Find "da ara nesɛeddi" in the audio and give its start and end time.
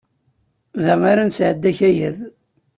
0.83-1.69